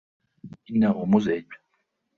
[0.71, 1.45] إنهُ مزعج.